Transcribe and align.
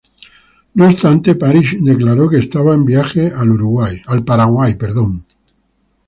No 0.73 0.87
obstante, 0.87 1.35
Parish 1.35 1.77
declaró 1.79 2.27
que 2.27 2.37
estaba 2.39 2.73
en 2.73 2.85
viaje 2.85 3.31
al 3.35 4.25
Paraguay. 4.25 4.75